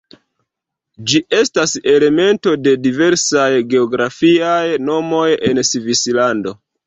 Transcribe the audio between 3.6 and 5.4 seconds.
geografiaj nomoj